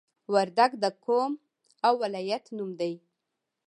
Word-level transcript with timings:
وردګ 0.33 0.71
د 0.83 0.85
قوم 1.05 1.31
او 1.87 1.93
ولایت 2.03 2.45
نوم 2.57 2.71
دی 2.79 2.93